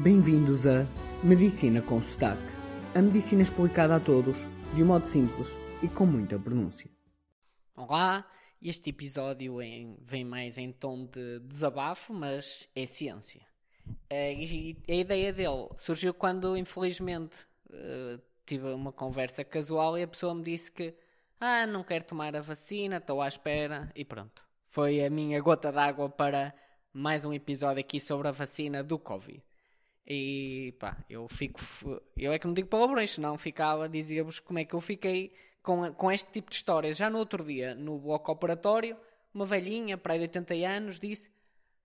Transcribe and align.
Bem-vindos 0.00 0.66
a 0.66 0.86
Medicina 1.22 1.82
com 1.82 2.00
Sotaque. 2.00 2.40
A 2.94 3.02
medicina 3.02 3.42
explicada 3.42 3.96
a 3.96 4.00
todos, 4.00 4.36
de 4.74 4.82
um 4.82 4.86
modo 4.86 5.06
simples 5.06 5.48
e 5.82 5.88
com 5.88 6.06
muita 6.06 6.38
pronúncia. 6.38 6.88
Olá, 7.76 8.24
este 8.62 8.90
episódio 8.90 9.60
em- 9.60 9.96
vem 10.02 10.24
mais 10.24 10.56
em 10.58 10.72
tom 10.72 11.04
de 11.06 11.40
desabafo, 11.40 12.12
mas 12.12 12.68
é 12.74 12.86
ciência. 12.86 13.42
Eh, 14.10 14.34
e 14.34 14.76
a 14.88 14.94
ideia 14.94 15.32
dele 15.32 15.68
surgiu 15.78 16.12
quando, 16.14 16.56
infelizmente, 16.56 17.38
eh, 17.72 18.18
tive 18.46 18.68
uma 18.68 18.92
conversa 18.92 19.44
casual 19.44 19.98
e 19.98 20.02
a 20.02 20.08
pessoa 20.08 20.34
me 20.34 20.42
disse 20.42 20.70
que 20.70 20.94
ah, 21.40 21.66
não 21.66 21.84
quero 21.84 22.04
tomar 22.04 22.34
a 22.34 22.40
vacina, 22.40 22.96
estou 22.96 23.22
à 23.22 23.28
espera 23.28 23.90
e 23.94 24.04
pronto. 24.04 24.44
Foi 24.68 25.04
a 25.04 25.08
minha 25.10 25.40
gota 25.40 25.70
d'água 25.70 26.08
para 26.08 26.52
mais 26.92 27.24
um 27.24 27.32
episódio 27.32 27.80
aqui 27.80 28.00
sobre 28.00 28.26
a 28.28 28.32
vacina 28.32 28.82
do 28.82 28.98
Covid. 28.98 29.40
E 30.10 30.74
pá, 30.78 30.96
eu 31.10 31.28
fico. 31.28 31.60
Eu 32.16 32.32
é 32.32 32.38
que 32.38 32.46
não 32.46 32.54
digo 32.54 32.68
palavrões, 32.68 33.12
senão 33.12 33.36
ficava, 33.36 33.86
dizia-vos 33.86 34.40
como 34.40 34.58
é 34.58 34.64
que 34.64 34.74
eu 34.74 34.80
fiquei 34.80 35.34
com, 35.62 35.92
com 35.92 36.10
este 36.10 36.30
tipo 36.30 36.48
de 36.48 36.56
histórias. 36.56 36.96
Já 36.96 37.10
no 37.10 37.18
outro 37.18 37.44
dia, 37.44 37.74
no 37.74 37.98
bloco 37.98 38.32
operatório, 38.32 38.96
uma 39.34 39.44
velhinha, 39.44 39.98
para 39.98 40.14
aí 40.14 40.18
de 40.18 40.24
80 40.24 40.54
anos, 40.66 40.98
disse: 40.98 41.30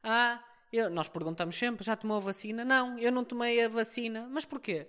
Ah, 0.01 0.41
eu, 0.71 0.89
nós 0.89 1.09
perguntamos 1.09 1.57
sempre, 1.57 1.85
já 1.85 1.97
tomou 1.97 2.15
a 2.15 2.21
vacina? 2.21 2.63
Não, 2.63 2.97
eu 2.97 3.11
não 3.11 3.25
tomei 3.25 3.61
a 3.61 3.67
vacina. 3.67 4.25
Mas 4.31 4.45
porquê? 4.45 4.87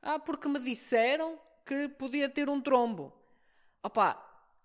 Ah, 0.00 0.20
porque 0.20 0.46
me 0.48 0.60
disseram 0.60 1.40
que 1.64 1.88
podia 1.88 2.28
ter 2.28 2.48
um 2.48 2.60
trombo. 2.60 3.12
Opa, 3.82 4.16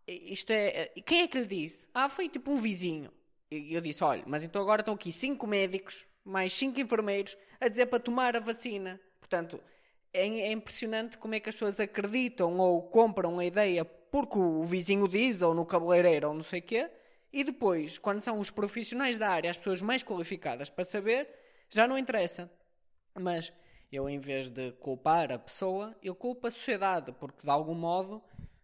isto 0.08 0.52
é. 0.52 0.88
Quem 1.06 1.24
é 1.24 1.28
que 1.28 1.40
lhe 1.40 1.48
disse? 1.48 1.88
Ah, 1.92 2.08
foi 2.08 2.30
tipo 2.30 2.52
um 2.52 2.56
vizinho. 2.56 3.12
E 3.50 3.74
eu 3.74 3.82
disse: 3.82 4.04
olha, 4.04 4.24
mas 4.28 4.44
então 4.44 4.62
agora 4.62 4.82
estão 4.82 4.94
aqui 4.94 5.12
cinco 5.12 5.48
médicos, 5.48 6.06
mais 6.24 6.54
cinco 6.54 6.80
enfermeiros, 6.80 7.38
a 7.60 7.68
dizer 7.68 7.88
para 7.88 8.00
tomar 8.00 8.36
a 8.36 8.40
vacina. 8.40 9.00
Portanto, 9.20 9.62
é, 10.14 10.28
é 10.28 10.52
impressionante 10.52 11.18
como 11.18 11.36
é 11.36 11.40
que 11.40 11.50
as 11.50 11.56
pessoas 11.56 11.80
acreditam 11.80 12.58
ou 12.60 12.82
compram 12.84 13.40
a 13.40 13.46
ideia 13.46 13.86
porque 13.86 14.38
o 14.38 14.66
vizinho 14.66 15.08
diz, 15.08 15.42
ou 15.42 15.54
no 15.54 15.66
cabeleireiro, 15.66 16.28
ou 16.28 16.34
não 16.34 16.44
sei 16.44 16.60
o 16.60 16.64
quê, 16.64 16.92
e 17.32 17.46
depois, 17.46 17.98
quando 17.98 18.22
são 18.22 18.40
os 18.40 18.52
profissionais 18.52 19.18
da 19.18 19.30
área, 19.30 19.50
as 19.50 19.58
pessoas 19.58 19.82
mais 19.82 20.04
qualificadas 20.04 20.70
para 20.70 20.84
saber, 20.84 21.30
já 21.70 21.88
não 21.88 21.98
interessa. 21.98 22.52
Mas 23.18 23.54
eu, 23.90 24.10
em 24.10 24.20
vez 24.20 24.50
de 24.50 24.74
culpar 24.74 25.32
a 25.32 25.40
pessoa, 25.40 25.96
eu 26.04 26.14
culpo 26.14 26.48
a 26.48 26.52
sociedade, 26.52 27.14
porque 27.14 27.44
de 27.44 27.50
algum 27.50 27.74
modo 27.74 28.22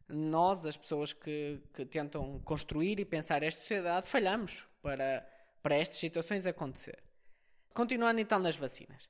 nós, 0.10 0.66
as 0.66 0.76
pessoas 0.76 1.14
que, 1.14 1.62
que 1.74 1.86
tentam 1.86 2.40
construir 2.40 3.00
e 3.00 3.06
pensar 3.06 3.42
esta 3.42 3.62
sociedade, 3.62 4.08
falhamos 4.08 4.68
para, 4.82 5.26
para 5.62 5.76
estas 5.76 5.98
situações 5.98 6.46
acontecer. 6.46 7.07
Continuando 7.78 8.20
então 8.20 8.40
nas 8.40 8.56
vacinas. 8.56 9.08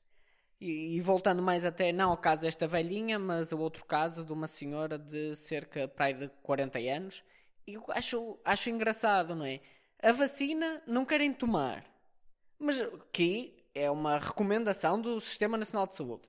E, 0.59 0.97
e 0.97 0.99
voltando 0.99 1.41
mais 1.41 1.63
até, 1.63 1.93
não 1.93 2.09
ao 2.09 2.17
caso 2.17 2.41
desta 2.41 2.67
velhinha, 2.67 3.17
mas 3.17 3.53
ao 3.53 3.59
outro 3.59 3.85
caso 3.85 4.25
de 4.25 4.33
uma 4.33 4.45
senhora 4.45 4.99
de 4.99 5.37
cerca 5.37 5.89
aí 5.97 6.13
de 6.13 6.27
40 6.43 6.77
anos. 6.77 7.23
E 7.65 7.75
eu 7.75 7.85
acho, 7.87 8.37
acho 8.43 8.69
engraçado, 8.69 9.33
não 9.37 9.45
é? 9.45 9.61
A 10.03 10.11
vacina 10.11 10.83
não 10.85 11.05
querem 11.05 11.31
tomar. 11.31 11.85
Mas 12.59 12.81
aqui 12.81 13.63
é 13.73 13.89
uma 13.89 14.17
recomendação 14.17 14.99
do 14.99 15.21
Sistema 15.21 15.57
Nacional 15.57 15.87
de 15.87 15.95
Saúde. 15.95 16.27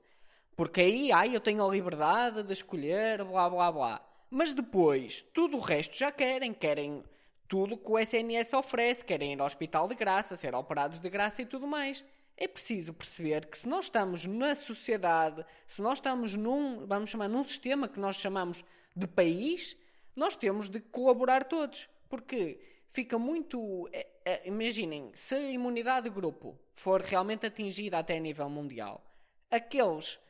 Porque 0.57 0.81
aí, 0.81 1.11
ai, 1.11 1.35
eu 1.35 1.41
tenho 1.41 1.67
a 1.67 1.69
liberdade 1.69 2.45
de 2.45 2.53
escolher, 2.53 3.25
blá 3.25 3.51
blá 3.51 3.73
blá. 3.73 4.09
Mas 4.31 4.55
depois, 4.55 5.23
tudo 5.35 5.57
o 5.57 5.61
resto 5.61 5.97
já 5.97 6.13
querem. 6.13 6.55
Querem 6.55 7.03
tudo 7.49 7.77
que 7.77 7.91
o 7.91 7.99
SNS 7.99 8.53
oferece. 8.53 9.05
Querem 9.05 9.33
ir 9.33 9.41
ao 9.41 9.47
hospital 9.49 9.89
de 9.89 9.97
graça, 9.97 10.37
ser 10.37 10.55
operados 10.55 11.01
de 11.01 11.11
graça 11.11 11.43
e 11.43 11.45
tudo 11.45 11.67
mais. 11.67 12.05
É 12.41 12.47
preciso 12.47 12.95
perceber 12.95 13.47
que 13.47 13.59
se 13.59 13.67
nós 13.67 13.87
estamos 13.87 14.25
na 14.25 14.55
sociedade, 14.55 15.45
se 15.67 15.83
nós 15.83 15.99
estamos 15.99 16.37
num, 16.37 16.87
vamos 16.87 17.11
chamar, 17.11 17.29
num 17.29 17.43
sistema 17.43 17.89
que 17.89 17.99
nós 17.99 18.15
chamamos 18.15 18.65
de 18.95 19.09
país, 19.09 19.77
nós 20.15 20.37
temos 20.37 20.71
de 20.71 20.79
colaborar 20.79 21.43
todos. 21.43 21.89
Porque 22.09 22.61
fica 22.91 23.19
muito. 23.19 23.89
é, 23.93 24.07
é, 24.25 24.49
imaginem, 24.49 25.11
se 25.15 25.35
a 25.35 25.51
imunidade 25.51 26.09
de 26.09 26.15
grupo 26.15 26.57
for 26.75 27.03
realmente 27.03 27.45
atingida 27.45 27.99
até 27.99 28.17
a 28.17 28.21
nível 28.21 28.49
mundial, 28.49 29.05
aqueles 29.51 30.21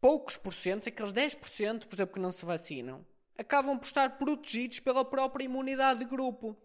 poucos 0.00 0.38
porcentos, 0.38 0.88
aqueles 0.88 1.12
10%, 1.12 1.86
por 1.86 1.94
exemplo, 1.94 2.14
que 2.14 2.20
não 2.20 2.32
se 2.32 2.42
vacinam, 2.42 3.04
acabam 3.36 3.78
por 3.78 3.84
estar 3.84 4.16
protegidos 4.16 4.80
pela 4.80 5.04
própria 5.04 5.44
imunidade 5.44 6.00
de 6.00 6.06
grupo. 6.06 6.56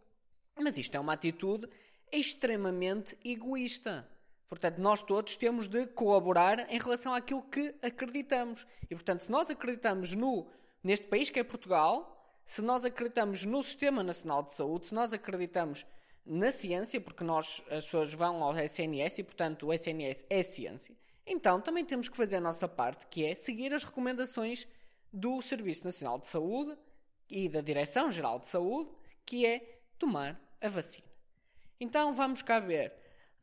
Mas 0.58 0.78
isto 0.78 0.96
é 0.96 1.00
uma 1.02 1.12
atitude 1.12 1.68
extremamente 2.09 3.18
egoísta. 3.25 4.09
Portanto, 4.48 4.78
nós 4.78 5.02
todos 5.02 5.36
temos 5.36 5.68
de 5.68 5.88
colaborar 5.88 6.72
em 6.72 6.80
relação 6.80 7.14
àquilo 7.14 7.42
que 7.44 7.74
acreditamos. 7.82 8.66
E, 8.84 8.96
portanto, 8.96 9.22
se 9.22 9.32
nós 9.32 9.50
acreditamos 9.50 10.14
no, 10.14 10.48
neste 10.84 11.08
país 11.08 11.30
que 11.30 11.40
é 11.40 11.44
Portugal, 11.44 12.16
se 12.46 12.62
nós 12.62 12.86
acreditamos 12.86 13.44
no 13.44 13.64
Sistema 13.64 14.04
Nacional 14.04 14.44
de 14.44 14.54
Saúde, 14.54 14.88
se 14.88 14.94
nós 14.94 15.12
acreditamos 15.12 15.86
na 16.26 16.52
ciência, 16.52 17.02
porque 17.02 17.24
nós, 17.24 17.62
as 17.70 17.86
pessoas 17.86 18.14
vão 18.14 18.44
ao 18.44 18.58
SNS 18.58 19.20
e, 19.20 19.24
portanto, 19.24 19.68
o 19.68 19.74
SNS 19.74 20.26
é 20.30 20.44
ciência, 20.44 20.96
então 21.26 21.60
também 21.60 21.84
temos 21.84 22.08
que 22.08 22.18
fazer 22.18 22.38
a 22.38 22.42
nossa 22.42 22.68
parte, 22.68 23.08
que 23.08 23.26
é 23.26 23.36
seguir 23.36 23.74
as 23.74 23.84
recomendações 23.84 24.68
do 25.12 25.42
Serviço 25.42 25.86
Nacional 25.86 26.20
de 26.20 26.28
Saúde 26.28 26.78
e 27.30 27.50
da 27.50 27.62
Direção-Geral 27.62 28.40
de 28.40 28.48
Saúde, 28.48 28.92
que 29.26 29.46
é 29.46 29.80
tomar 29.98 30.40
a 30.62 30.70
vacina. 30.70 31.08
Então 31.80 32.14
vamos 32.14 32.42
cá 32.42 32.60
ver. 32.60 32.94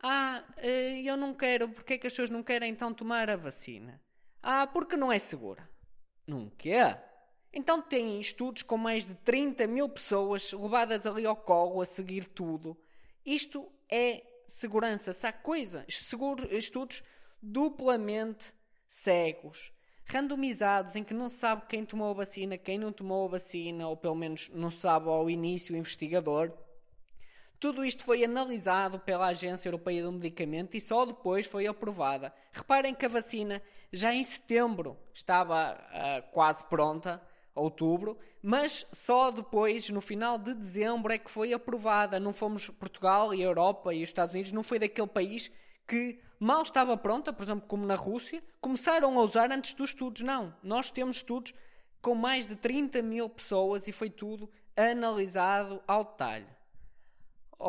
Ah, 0.03 0.43
eh, 0.57 1.03
eu 1.03 1.17
não 1.17 1.33
quero. 1.33 1.69
Porque 1.69 1.95
é 1.95 1.99
que 1.99 2.07
as 2.07 2.13
pessoas 2.13 2.31
não 2.31 2.43
querem 2.43 2.71
então 2.71 2.93
tomar 2.93 3.31
a 3.31 3.37
vacina? 3.37 4.01
Ah, 4.43 4.67
porque 4.67 4.97
não 4.97 5.13
é 5.13 5.19
segura. 5.19 5.69
Não 6.27 6.51
quê? 6.51 6.79
Então 7.53 7.81
têm 7.83 8.21
estudos 8.21 8.63
com 8.63 8.77
mais 8.77 9.07
de 9.07 9.15
30 9.17 9.67
mil 9.67 9.89
pessoas 9.89 10.53
levadas 10.53 11.07
ali 11.07 11.27
ao 11.27 11.37
colo 11.37 11.81
a 11.81 11.87
seguir 11.87 12.27
tudo. 12.29 12.77
Isto 13.25 13.71
é 13.89 14.23
segurança, 14.49 15.13
sabe 15.13 15.39
coisa? 15.43 15.85
Estudos 15.87 17.03
duplamente 17.41 18.53
cegos, 18.89 19.73
randomizados, 20.07 20.97
em 20.97 21.05
que 21.05 21.15
não 21.15 21.29
se 21.29 21.37
sabe 21.37 21.67
quem 21.69 21.85
tomou 21.85 22.11
a 22.11 22.15
vacina, 22.15 22.59
quem 22.59 22.79
não 22.79 22.93
tomou 22.93 23.27
a 23.27 23.33
vacina, 23.33 23.89
ou 23.89 23.97
pelo 23.97 24.15
menos 24.15 24.51
não 24.51 24.71
se 24.71 24.79
sabe 24.79 25.09
ao 25.09 25.29
início 25.29 25.75
o 25.75 25.79
investigador. 25.79 26.53
Tudo 27.63 27.85
isto 27.85 28.03
foi 28.03 28.25
analisado 28.25 28.99
pela 28.99 29.29
Agência 29.29 29.69
Europeia 29.69 30.03
do 30.03 30.11
Medicamento 30.11 30.77
e 30.77 30.81
só 30.81 31.07
depois 31.07 31.47
foi 31.47 31.65
aprovada. 31.65 32.35
Reparem 32.53 32.93
que 32.93 33.07
a 33.07 33.09
vacina 33.09 33.63
já 33.93 34.13
em 34.13 34.25
setembro 34.25 34.99
estava 35.15 35.79
ah, 35.93 36.25
quase 36.33 36.65
pronta, 36.65 37.23
outubro, 37.55 38.19
mas 38.43 38.85
só 38.91 39.31
depois, 39.31 39.89
no 39.91 40.01
final 40.01 40.39
de 40.39 40.55
dezembro, 40.55 41.13
é 41.13 41.19
que 41.19 41.31
foi 41.31 41.53
aprovada. 41.53 42.19
Não 42.19 42.33
fomos 42.33 42.69
Portugal 42.69 43.33
e 43.33 43.43
a 43.43 43.47
Europa 43.47 43.95
e 43.95 44.03
os 44.03 44.09
Estados 44.09 44.35
Unidos, 44.35 44.51
não 44.51 44.65
foi 44.65 44.81
daquele 44.81 45.07
país 45.07 45.49
que 45.87 46.19
mal 46.41 46.63
estava 46.63 46.97
pronta, 46.97 47.33
por 47.33 47.45
exemplo, 47.45 47.69
como 47.69 47.87
na 47.87 47.95
Rússia, 47.95 48.43
começaram 48.61 49.17
a 49.17 49.23
usar 49.23 49.53
antes 49.53 49.73
dos 49.75 49.91
estudos. 49.91 50.23
Não, 50.23 50.53
nós 50.65 50.91
temos 50.91 51.19
estudos 51.19 51.55
com 52.01 52.17
mais 52.17 52.45
de 52.45 52.57
30 52.57 53.01
mil 53.03 53.29
pessoas 53.29 53.87
e 53.87 53.93
foi 53.93 54.11
tudo 54.11 54.51
analisado 54.77 55.81
ao 55.87 56.03
detalhe 56.03 56.49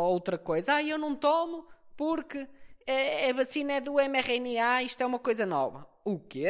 outra 0.01 0.37
coisa. 0.37 0.75
Ah, 0.75 0.83
eu 0.83 0.97
não 0.97 1.15
tomo 1.15 1.67
porque 1.95 2.47
a, 2.87 3.29
a 3.29 3.33
vacina 3.33 3.73
é 3.73 3.81
do 3.81 3.93
mRNA, 3.93 4.83
isto 4.83 5.01
é 5.01 5.05
uma 5.05 5.19
coisa 5.19 5.45
nova. 5.45 5.87
O 6.03 6.19
quê? 6.19 6.47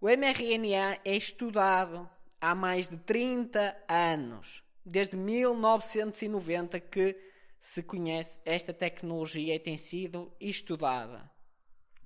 O 0.00 0.06
mRNA 0.08 1.00
é 1.04 1.16
estudado 1.16 2.08
há 2.40 2.54
mais 2.54 2.88
de 2.88 2.96
30 2.98 3.76
anos. 3.88 4.62
Desde 4.84 5.16
1990 5.16 6.80
que 6.80 7.16
se 7.60 7.82
conhece 7.82 8.38
esta 8.44 8.72
tecnologia 8.72 9.54
e 9.54 9.58
tem 9.58 9.76
sido 9.76 10.32
estudada. 10.40 11.30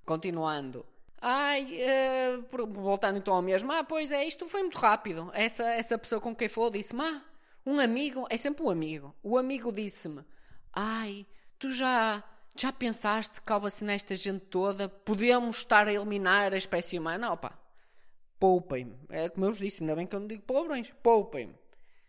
Continuando. 0.05 0.84
Ai, 1.21 1.81
eh, 1.81 2.39
por- 2.51 2.66
voltando 2.66 3.19
então 3.19 3.34
ao 3.34 3.42
mesmo. 3.42 3.71
Ah, 3.71 3.84
pois 3.84 4.10
é, 4.10 4.25
isto 4.25 4.48
foi 4.48 4.63
muito 4.63 4.78
rápido. 4.78 5.31
Essa, 5.33 5.65
essa 5.75 5.97
pessoa 5.97 6.21
com 6.21 6.34
quem 6.34 6.48
falou 6.48 6.71
disse-me: 6.71 7.03
Ah, 7.03 7.22
um 7.65 7.78
amigo, 7.78 8.27
é 8.28 8.36
sempre 8.36 8.65
um 8.65 8.71
amigo. 8.71 9.15
O 9.22 9.39
amigo 9.39 9.71
disse-me: 9.71 10.25
Ai, 10.72 11.27
tu 11.59 11.71
já, 11.71 12.24
já 12.54 12.72
pensaste 12.72 13.41
que 13.42 13.53
ao 13.53 13.60
vacinar 13.60 13.95
esta 13.95 14.15
gente 14.15 14.47
toda 14.47 14.89
podemos 14.89 15.59
estar 15.59 15.86
a 15.86 15.92
eliminar 15.92 16.53
a 16.53 16.57
espécie 16.57 16.98
humana? 16.98 17.33
Opa, 17.33 17.59
poupem-me. 18.39 18.97
É 19.10 19.28
como 19.28 19.47
eu 19.47 19.51
vos 19.51 19.60
disse, 19.60 19.83
ainda 19.83 19.95
bem 19.95 20.07
que 20.07 20.16
eu 20.16 20.21
não 20.21 20.27
digo 20.27 20.42
palavrões. 20.42 20.91
Poupem-me. 21.03 21.54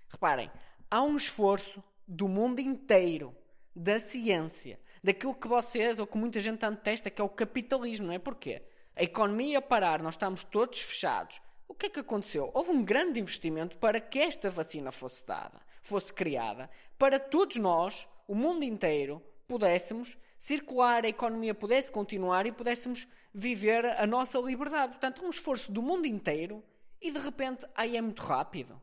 Reparem, 0.07 0.50
há 0.89 1.04
um 1.04 1.18
esforço 1.18 1.83
do 2.07 2.27
mundo 2.27 2.60
inteiro, 2.60 3.36
da 3.75 4.00
ciência, 4.00 4.80
daquilo 5.04 5.36
que 5.36 5.48
vocês, 5.48 6.00
ou 6.00 6.07
que 6.07 6.18
muita 6.18 6.39
gente 6.39 6.60
tanto 6.60 6.81
testa, 6.81 7.10
que 7.10 7.21
é 7.21 7.25
o 7.25 7.30
capitalismo, 7.30 8.07
não 8.07 8.13
é? 8.13 8.19
Porquê? 8.19 8.62
A 8.95 9.04
economia 9.04 9.62
parar, 9.62 10.01
nós 10.01 10.13
estamos 10.13 10.44
todos 10.44 10.80
fechados. 10.80 11.42
O 11.68 11.74
que 11.74 11.88
é 11.88 11.89
que 11.89 12.00
aconteceu? 12.00 12.51
Houve 12.54 12.71
um 12.71 12.83
grande 12.83 13.19
investimento 13.19 13.77
para 13.77 14.00
que 14.00 14.19
esta 14.19 14.50
vacina 14.50 14.92
fosse 14.92 15.25
dada, 15.25 15.60
fosse 15.81 16.13
criada, 16.13 16.69
para 16.98 17.19
todos 17.19 17.57
nós, 17.57 18.07
o 18.28 18.36
mundo 18.36 18.64
inteiro, 18.64 19.22
pudéssemos 19.48 20.18
circular, 20.40 21.06
a 21.06 21.10
economia 21.10 21.54
pudesse 21.54 21.92
continuar 21.92 22.46
e 22.46 22.52
pudéssemos 22.52 23.08
viver 23.34 23.86
a 23.86 24.06
nossa 24.06 24.40
liberdade. 24.40 24.94
Portanto, 24.94 25.24
um 25.24 25.30
esforço 25.30 25.72
do 25.72 25.81
mundo 25.81 26.06
inteiro 26.06 26.64
e 27.02 27.12
de 27.12 27.20
repente, 27.20 27.66
aí 27.75 27.98
é 27.98 28.02
muito 28.02 28.22
rápido. 28.22 28.81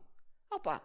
Opa, 0.49 0.81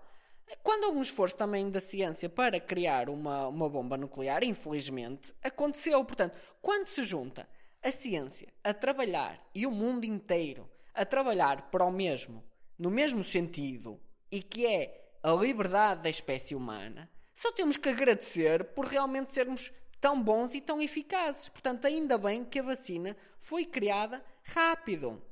quando 0.62 0.84
houve 0.84 0.98
um 0.98 1.02
esforço 1.02 1.36
também 1.36 1.70
da 1.70 1.80
ciência 1.80 2.28
para 2.28 2.60
criar 2.60 3.08
uma, 3.08 3.48
uma 3.48 3.68
bomba 3.68 3.96
nuclear, 3.96 4.44
infelizmente, 4.44 5.34
aconteceu. 5.42 6.04
Portanto, 6.04 6.38
quando 6.62 6.86
se 6.86 7.02
junta 7.04 7.48
a 7.82 7.90
ciência 7.90 8.48
a 8.62 8.72
trabalhar 8.72 9.44
e 9.54 9.66
o 9.66 9.70
mundo 9.70 10.04
inteiro 10.04 10.70
a 10.94 11.04
trabalhar 11.04 11.70
para 11.70 11.84
o 11.84 11.92
mesmo, 11.92 12.42
no 12.78 12.90
mesmo 12.90 13.22
sentido, 13.22 14.00
e 14.30 14.42
que 14.42 14.66
é 14.66 15.18
a 15.22 15.32
liberdade 15.32 16.02
da 16.02 16.10
espécie 16.10 16.54
humana, 16.54 17.10
só 17.36 17.52
temos 17.52 17.76
que 17.76 17.90
agradecer 17.90 18.64
por 18.64 18.86
realmente 18.86 19.30
sermos 19.30 19.70
tão 20.00 20.22
bons 20.22 20.54
e 20.54 20.60
tão 20.60 20.80
eficazes. 20.80 21.50
Portanto, 21.50 21.86
ainda 21.86 22.16
bem 22.16 22.42
que 22.42 22.58
a 22.58 22.62
vacina 22.62 23.14
foi 23.38 23.66
criada 23.66 24.24
rápido. 24.42 25.22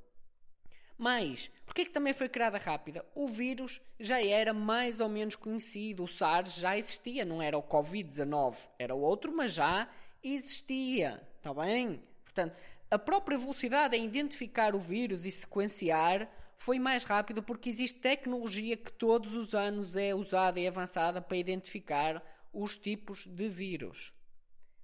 Mas, 0.99 1.51
porquê 1.65 1.87
que 1.87 1.91
também 1.91 2.13
foi 2.13 2.29
criada 2.29 2.59
rápida? 2.59 3.05
O 3.15 3.27
vírus 3.27 3.81
já 3.99 4.23
era 4.23 4.53
mais 4.53 5.01
ou 5.01 5.09
menos 5.09 5.35
conhecido, 5.35 6.05
o 6.05 6.09
SARS 6.09 6.57
já 6.57 6.77
existia, 6.77 7.25
não 7.25 7.41
era 7.41 7.57
o 7.57 7.63
Covid-19, 7.63 8.57
era 8.79 8.95
o 8.95 9.01
outro, 9.01 9.35
mas 9.35 9.55
já 9.55 9.89
existia, 10.23 11.27
está 11.39 11.55
bem? 11.55 12.03
Portanto, 12.23 12.55
a 12.91 12.99
própria 12.99 13.39
velocidade 13.39 13.97
em 13.97 14.05
identificar 14.05 14.75
o 14.75 14.79
vírus 14.79 15.25
e 15.25 15.31
sequenciar 15.31 16.29
foi 16.57 16.79
mais 16.79 17.05
rápido 17.05 17.43
porque 17.43 17.69
existe 17.69 17.99
tecnologia 17.99 18.77
que 18.77 18.93
todos 18.93 19.35
os 19.35 19.55
anos 19.55 19.97
é 19.97 20.15
usada 20.15 20.59
e 20.61 20.67
avançada 20.67 21.21
para 21.21 21.37
identificar 21.37 22.23
os 22.53 22.77
tipos 22.77 23.27
de 23.27 23.49
vírus. 23.49 24.13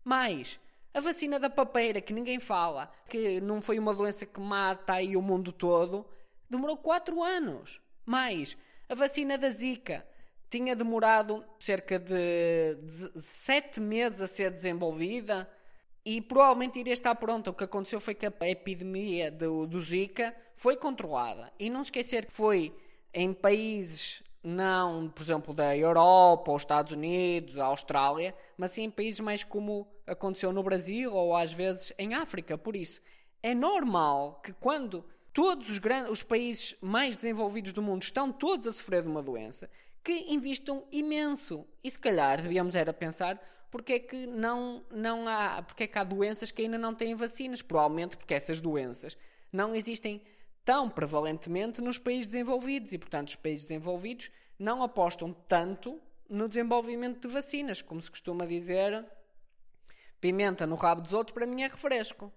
Mais, 0.04 0.60
a 0.92 1.00
vacina 1.00 1.38
da 1.38 1.48
papeira, 1.48 2.00
que 2.00 2.12
ninguém 2.12 2.40
fala, 2.40 2.92
que 3.08 3.40
não 3.40 3.62
foi 3.62 3.78
uma 3.78 3.94
doença 3.94 4.26
que 4.26 4.40
mata 4.40 4.94
aí 4.94 5.16
o 5.16 5.22
mundo 5.22 5.52
todo, 5.52 6.06
demorou 6.48 6.76
4 6.76 7.22
anos. 7.22 7.80
Mais, 8.04 8.56
a 8.88 8.94
vacina 8.94 9.38
da 9.38 9.50
Zika 9.50 10.06
tinha 10.50 10.74
demorado 10.74 11.44
cerca 11.60 11.96
de 11.96 12.76
7 13.20 13.80
meses 13.80 14.20
a 14.20 14.26
ser 14.26 14.50
desenvolvida 14.50 15.48
e 16.04 16.20
provavelmente 16.20 16.78
iria 16.78 16.92
estar 16.92 17.14
pronta. 17.14 17.50
O 17.50 17.54
que 17.54 17.64
aconteceu 17.64 18.00
foi 18.00 18.14
que 18.14 18.26
a 18.26 18.48
epidemia 18.48 19.30
do, 19.30 19.66
do 19.66 19.80
Zika 19.80 20.34
foi 20.56 20.76
controlada. 20.76 21.52
E 21.58 21.68
não 21.70 21.82
esquecer 21.82 22.26
que 22.26 22.32
foi 22.32 22.74
em 23.12 23.32
países 23.32 24.22
não, 24.42 25.10
por 25.10 25.22
exemplo, 25.22 25.52
da 25.52 25.76
Europa, 25.76 26.50
ou 26.50 26.56
Estados 26.56 26.92
Unidos, 26.92 27.58
a 27.58 27.66
Austrália, 27.66 28.34
mas 28.56 28.72
sim 28.72 28.84
em 28.84 28.90
países 28.90 29.20
mais 29.20 29.44
como 29.44 29.86
aconteceu 30.06 30.52
no 30.52 30.62
Brasil 30.62 31.12
ou 31.12 31.36
às 31.36 31.52
vezes 31.52 31.92
em 31.98 32.14
África. 32.14 32.56
Por 32.56 32.74
isso, 32.74 33.00
é 33.42 33.54
normal 33.54 34.40
que 34.42 34.52
quando 34.52 35.04
todos 35.32 35.68
os, 35.68 35.78
grandes, 35.78 36.10
os 36.10 36.22
países 36.22 36.74
mais 36.80 37.16
desenvolvidos 37.16 37.72
do 37.72 37.82
mundo 37.82 38.02
estão 38.02 38.32
todos 38.32 38.66
a 38.66 38.72
sofrer 38.72 39.02
de 39.02 39.08
uma 39.08 39.22
doença, 39.22 39.68
que 40.02 40.32
investam 40.32 40.84
imenso. 40.90 41.66
E 41.84 41.90
se 41.90 41.98
calhar 41.98 42.40
devíamos 42.40 42.74
era 42.74 42.92
pensar 42.92 43.38
porque 43.70 43.92
é 43.94 43.98
que 43.98 44.26
não, 44.26 44.84
não 44.90 45.28
há, 45.28 45.62
porque 45.62 45.84
é 45.84 45.86
que 45.86 45.98
há 45.98 46.04
doenças 46.04 46.50
que 46.50 46.62
ainda 46.62 46.78
não 46.78 46.94
têm 46.94 47.14
vacinas, 47.14 47.62
provavelmente 47.62 48.16
porque 48.16 48.34
essas 48.34 48.60
doenças 48.60 49.16
não 49.52 49.74
existem 49.74 50.22
tão 50.64 50.88
prevalentemente 50.88 51.80
nos 51.80 51.98
países 51.98 52.26
desenvolvidos 52.26 52.92
e, 52.92 52.98
portanto, 52.98 53.28
os 53.28 53.36
países 53.36 53.66
desenvolvidos 53.66 54.30
não 54.58 54.82
apostam 54.82 55.32
tanto 55.48 56.00
no 56.28 56.48
desenvolvimento 56.48 57.26
de 57.26 57.32
vacinas, 57.32 57.82
como 57.82 58.00
se 58.00 58.10
costuma 58.10 58.44
dizer, 58.44 59.04
pimenta 60.20 60.66
no 60.66 60.76
rabo 60.76 61.00
dos 61.00 61.12
outros 61.12 61.34
para 61.34 61.46
mim 61.46 61.62
é 61.62 61.68
refresco. 61.68 62.32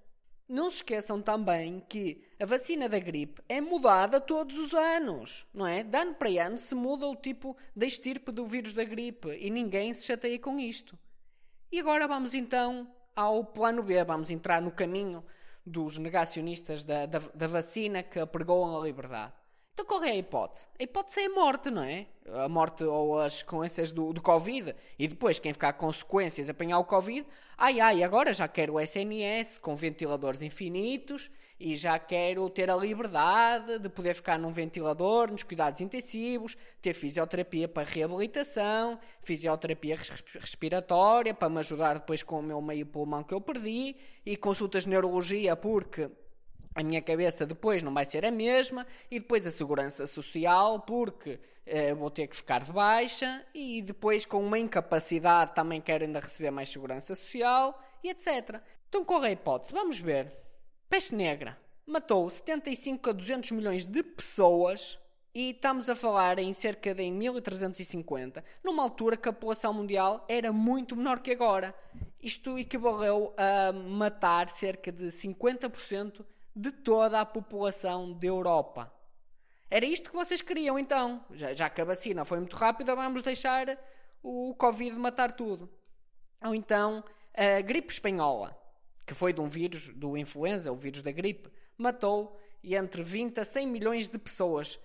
Não 0.48 0.70
se 0.70 0.78
esqueçam 0.78 1.22
também 1.22 1.80
que 1.88 2.22
a 2.40 2.46
vacina 2.46 2.90
da 2.90 3.00
gripe 3.00 3.42
é 3.48 3.62
mudada 3.62 4.20
todos 4.20 4.58
os 4.58 4.74
anos, 4.74 5.48
não 5.54 5.66
é? 5.66 5.84
De 5.84 5.98
ano 5.98 6.16
para 6.16 6.46
ano 6.46 6.60
se 6.60 6.76
muda 6.76 7.08
o 7.08 7.16
tipo 7.16 7.56
da 7.76 7.86
estirpe 7.86 8.32
do 8.32 8.46
vírus 8.46 8.74
da 8.74 8.84
gripe 8.84 9.30
e 9.40 9.50
ninguém 9.50 9.94
se 9.94 10.06
chateia 10.06 10.38
com 10.38 10.60
isto. 10.60 10.98
E 11.74 11.80
agora 11.80 12.08
vamos 12.08 12.36
então 12.36 12.88
ao 13.16 13.44
plano 13.44 13.82
B, 13.82 14.04
vamos 14.04 14.30
entrar 14.30 14.62
no 14.62 14.70
caminho 14.70 15.26
dos 15.66 15.98
negacionistas 15.98 16.86
da, 16.86 17.08
da, 17.08 17.18
da 17.34 17.48
vacina 17.48 18.04
que 18.04 18.20
apregoam 18.20 18.80
a 18.80 18.86
liberdade. 18.86 19.34
Então 19.74 19.86
qual 19.86 20.04
é 20.04 20.12
a 20.12 20.16
hipótese? 20.16 20.68
A 20.80 20.84
hipótese 20.84 21.22
é 21.22 21.26
a 21.26 21.30
morte, 21.30 21.72
não 21.72 21.84
é? 21.84 22.06
A 22.32 22.48
morte 22.48 22.84
ou 22.84 23.20
as 23.20 23.42
consequências 23.42 23.92
do, 23.92 24.14
do 24.14 24.22
Covid. 24.22 24.76
E 25.00 25.08
depois, 25.08 25.40
quem 25.40 25.52
ficar 25.52 25.74
consequências 25.74 26.48
apanhar 26.48 26.78
o 26.78 26.86
Covid, 26.86 27.26
ai 27.58 27.80
ai, 27.80 28.04
agora 28.04 28.34
já 28.34 28.48
quero 28.48 28.74
o 28.74 28.80
SNS 28.80 29.58
com 29.58 29.76
ventiladores 29.76 30.44
infinitos 30.44 31.32
e 31.60 31.76
já 31.76 31.98
quero 31.98 32.48
ter 32.50 32.70
a 32.70 32.76
liberdade 32.76 33.80
de 33.80 33.90
poder 33.90 34.14
ficar 34.14 34.38
num 34.38 34.52
ventilador, 34.52 35.32
nos 35.32 35.44
cuidados 35.44 35.82
intensivos, 35.82 36.56
ter 36.82 36.94
fisioterapia 36.94 37.68
para 37.68 37.88
reabilitação, 37.88 39.00
fisioterapia 39.22 39.98
respiratória 40.40 41.34
para 41.34 41.50
me 41.50 41.60
ajudar 41.60 41.96
depois 41.96 42.22
com 42.22 42.40
o 42.40 42.44
meu 42.44 42.62
meio 42.62 42.86
pulmão 42.86 43.24
que 43.24 43.34
eu 43.34 43.42
perdi 43.42 43.96
e 44.26 44.38
consultas 44.38 44.84
de 44.84 44.90
neurologia 44.90 45.56
porque 45.56 46.10
a 46.76 46.84
minha 46.84 47.02
cabeça 47.02 47.46
depois 47.46 47.84
não 47.84 47.94
vai 47.94 48.06
ser 48.06 48.26
a 48.26 48.32
mesma, 48.32 48.86
e 49.10 49.20
depois 49.20 49.46
a 49.46 49.52
segurança 49.52 50.08
social, 50.08 50.80
porque 50.82 51.40
eh, 51.66 51.94
vou 51.94 52.10
ter 52.10 52.28
que 52.28 52.36
ficar 52.36 52.64
de 52.64 52.72
baixa, 52.72 53.46
e 53.54 53.82
depois 53.82 54.26
com 54.26 54.44
uma 54.44 54.58
incapacidade 54.58 55.54
também 55.54 55.80
quero 55.80 56.04
ainda 56.04 56.20
receber 56.20 56.52
mais 56.52 56.70
segurança 56.70 57.16
social, 57.16 57.80
e 58.04 58.10
etc. 58.10 58.62
Então 58.90 59.06
qual 59.06 59.24
é 59.24 59.30
a 59.30 59.32
hipótese? 59.32 59.74
Vamos 59.74 60.00
ver. 60.00 60.32
Peste 60.90 61.16
negra 61.16 61.58
matou 61.86 62.30
75 62.30 63.10
a 63.10 63.14
200 63.14 63.52
milhões 63.52 63.86
de 63.86 64.02
pessoas 64.04 64.98
e 65.36 65.50
estamos 65.50 65.90
a 65.90 65.96
falar 65.96 66.38
em 66.38 66.54
cerca 66.54 66.94
de 66.94 67.10
1350, 67.10 68.44
numa 68.64 68.84
altura 68.84 69.18
que 69.18 69.28
a 69.28 69.34
população 69.34 69.74
mundial 69.74 70.24
era 70.28 70.52
muito 70.54 70.96
menor 70.96 71.20
que 71.20 71.32
agora. 71.32 71.74
Isto 72.22 72.58
equivaleu 72.58 73.34
a 73.36 73.74
matar 73.74 74.48
cerca 74.50 74.92
de 74.92 75.06
50% 75.06 76.24
de 76.56 76.72
toda 76.72 77.20
a 77.20 77.26
população 77.26 78.14
da 78.14 78.28
Europa. 78.28 78.94
Era 79.70 79.86
isto 79.86 80.12
que 80.12 80.16
vocês 80.16 80.42
queriam 80.42 80.78
então. 80.78 81.26
Já, 81.32 81.54
já 81.54 81.70
que 81.70 81.82
a 81.82 81.86
vacina 81.86 82.24
foi 82.24 82.40
muito 82.40 82.56
rápida, 82.56 82.96
vamos 82.96 83.22
deixar 83.22 83.78
o 84.22 84.54
Covid 84.56 84.96
matar 84.98 85.32
tudo. 85.32 85.70
Ou 86.44 86.54
então 86.54 87.04
a 87.34 87.62
gripe 87.62 87.92
espanhola, 87.92 88.56
que 89.06 89.14
foi 89.14 89.34
de 89.34 89.42
um 89.42 89.48
vírus, 89.48 89.88
do 89.90 90.16
influenza, 90.16 90.72
o 90.72 90.76
vírus 90.76 91.02
da 91.02 91.12
gripe, 91.12 91.50
matou 91.78 92.40
entre 92.64 93.02
20 93.02 93.40
a 93.40 93.46
100 93.46 93.68
milhões 93.68 94.08
de 94.08 94.18
pessoas. 94.18 94.80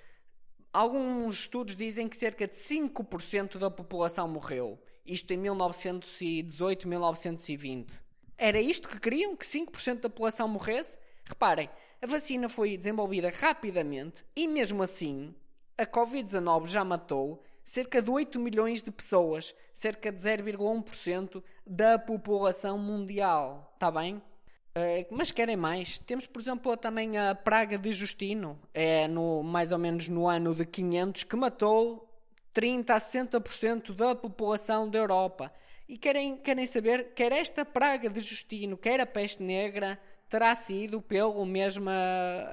Alguns 0.72 1.40
estudos 1.40 1.76
dizem 1.76 2.08
que 2.08 2.16
cerca 2.16 2.46
de 2.46 2.54
5% 2.54 3.58
da 3.58 3.70
população 3.70 4.26
morreu. 4.26 4.82
Isto 5.04 5.32
em 5.32 5.36
1918, 5.36 6.88
1920. 6.88 7.94
Era 8.36 8.60
isto 8.60 8.88
que 8.88 9.00
queriam? 9.00 9.36
Que 9.36 9.46
5% 9.46 10.00
da 10.00 10.08
população 10.08 10.48
morresse? 10.48 10.96
Reparem, 11.28 11.68
a 12.00 12.06
vacina 12.06 12.48
foi 12.48 12.76
desenvolvida 12.76 13.30
rapidamente 13.30 14.24
e, 14.34 14.48
mesmo 14.48 14.82
assim, 14.82 15.34
a 15.76 15.84
Covid-19 15.84 16.66
já 16.66 16.82
matou 16.82 17.42
cerca 17.62 18.00
de 18.00 18.10
8 18.10 18.40
milhões 18.40 18.82
de 18.82 18.90
pessoas, 18.90 19.54
cerca 19.74 20.10
de 20.10 20.18
0,1% 20.22 21.42
da 21.66 21.98
população 21.98 22.78
mundial. 22.78 23.70
Está 23.74 23.90
bem? 23.90 24.16
Uh, 24.16 25.04
mas 25.10 25.30
querem 25.30 25.56
mais? 25.56 25.98
Temos, 25.98 26.26
por 26.26 26.40
exemplo, 26.40 26.74
também 26.78 27.18
a 27.18 27.34
praga 27.34 27.76
de 27.76 27.92
Justino, 27.92 28.58
é 28.72 29.06
no, 29.06 29.42
mais 29.42 29.70
ou 29.70 29.78
menos 29.78 30.08
no 30.08 30.26
ano 30.26 30.54
de 30.54 30.64
500, 30.64 31.24
que 31.24 31.36
matou 31.36 32.08
30 32.54 32.94
a 32.94 33.00
60% 33.00 33.92
da 33.94 34.14
população 34.14 34.88
da 34.88 34.98
Europa. 34.98 35.52
E 35.86 35.98
querem, 35.98 36.38
querem 36.38 36.66
saber, 36.66 37.12
quer 37.14 37.32
esta 37.32 37.64
praga 37.64 38.08
de 38.08 38.20
Justino, 38.20 38.78
quer 38.78 38.98
a 39.00 39.06
peste 39.06 39.42
negra, 39.42 40.00
terá 40.28 40.54
sido 40.54 41.00
pela 41.00 41.44
mesma, 41.46 41.92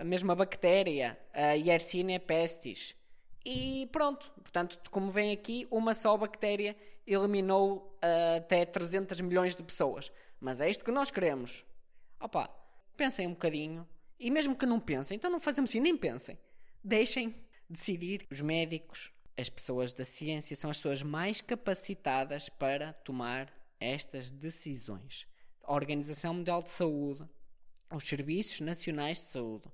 mesma 0.04 0.36
bactéria, 0.36 1.20
a 1.34 1.52
Yersinia 1.54 2.20
pestis. 2.20 2.96
E 3.46 3.88
pronto, 3.92 4.32
portanto, 4.32 4.80
como 4.90 5.12
vem 5.12 5.32
aqui, 5.32 5.68
uma 5.70 5.94
só 5.94 6.18
bactéria 6.18 6.76
eliminou 7.06 7.98
uh, 8.04 8.38
até 8.38 8.66
300 8.66 9.22
milhões 9.22 9.56
de 9.56 9.62
pessoas. 9.62 10.12
Mas 10.40 10.60
é 10.60 10.70
isto 10.70 10.84
que 10.84 10.92
nós 10.92 11.12
queremos. 11.12 11.64
Opa, 12.20 12.50
pensem 12.98 13.28
um 13.28 13.32
bocadinho. 13.32 13.88
E 14.20 14.32
mesmo 14.32 14.56
que 14.56 14.66
não 14.66 14.80
pensem, 14.80 15.16
então 15.16 15.30
não 15.30 15.40
fazemos 15.40 15.70
assim, 15.70 15.80
nem 15.80 15.96
pensem. 15.96 16.38
Deixem 16.84 17.36
decidir. 17.70 18.26
Os 18.32 18.42
médicos, 18.42 19.12
as 19.38 19.50
pessoas 19.50 19.94
da 19.94 20.06
ciência, 20.06 20.56
são 20.56 20.70
as 20.70 20.78
pessoas 20.78 21.04
mais 21.04 21.42
capacitadas 21.42 22.50
para 22.50 22.94
tomar 22.94 23.54
estas 23.80 24.32
decisões. 24.32 25.28
A 25.64 25.74
Organização 25.74 26.34
Mundial 26.34 26.64
de 26.64 26.70
Saúde 26.70 27.28
os 27.92 28.08
Serviços 28.08 28.62
Nacionais 28.62 29.20
de 29.20 29.32
Saúde 29.32 29.66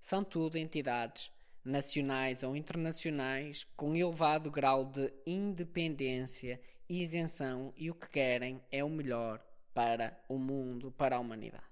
são 0.00 0.24
tudo 0.24 0.56
entidades 0.56 1.30
nacionais 1.64 2.42
ou 2.42 2.56
internacionais 2.56 3.66
com 3.76 3.94
elevado 3.94 4.50
grau 4.50 4.84
de 4.84 5.12
independência, 5.26 6.60
isenção 6.88 7.72
e 7.76 7.90
o 7.90 7.94
que 7.94 8.08
querem 8.08 8.60
é 8.70 8.82
o 8.82 8.88
melhor 8.88 9.44
para 9.74 10.18
o 10.28 10.38
mundo, 10.38 10.90
para 10.90 11.16
a 11.16 11.20
humanidade. 11.20 11.64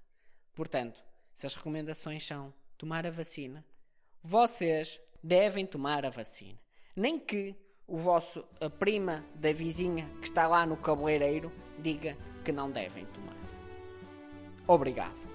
Portanto, 0.53 1.03
se 1.33 1.45
as 1.45 1.55
recomendações 1.55 2.25
são 2.25 2.53
tomar 2.77 3.05
a 3.05 3.11
vacina, 3.11 3.65
vocês 4.21 4.99
devem 5.23 5.65
tomar 5.65 6.05
a 6.05 6.09
vacina. 6.09 6.59
Nem 6.95 7.19
que 7.19 7.55
o 7.87 7.97
vosso 7.97 8.45
a 8.61 8.69
prima 8.69 9.25
da 9.35 9.51
vizinha 9.51 10.07
que 10.21 10.27
está 10.27 10.47
lá 10.47 10.65
no 10.65 10.77
cabeleireiro 10.77 11.51
diga 11.79 12.15
que 12.45 12.51
não 12.51 12.69
devem 12.69 13.05
tomar. 13.07 13.35
Obrigado. 14.67 15.28